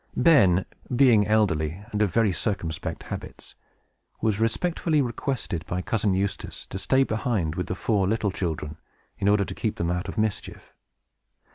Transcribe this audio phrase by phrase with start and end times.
[0.17, 3.53] Ben, being elderly, and of very circumspect habits,
[4.19, 8.77] was respectfully requested, by Cousin Eustace, to stay behind with the four little children,
[9.19, 10.73] in order to keep them out of mischief.